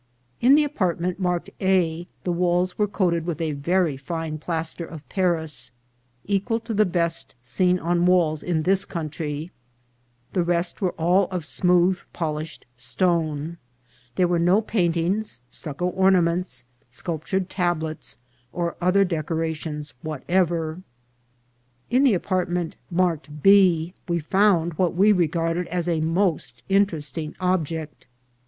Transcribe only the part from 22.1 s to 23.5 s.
apartment marked